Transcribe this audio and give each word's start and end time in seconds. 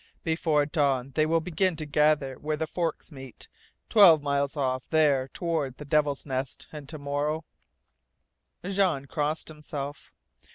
Before 0.23 0.65
dawn 0.65 1.11
they 1.11 1.27
will 1.27 1.41
begin 1.41 1.75
to 1.75 1.85
gather 1.85 2.33
where 2.39 2.57
the 2.57 2.65
forks 2.65 3.11
meet, 3.11 3.47
twelve 3.87 4.23
miles 4.23 4.57
off 4.57 4.89
there 4.89 5.27
toward 5.27 5.77
the 5.77 5.85
Devil's 5.85 6.25
Nest, 6.25 6.65
and 6.71 6.89
to 6.89 6.97
morrow" 6.97 7.45
Jean 8.67 9.05
crossed 9.05 9.47
himself. 9.47 10.11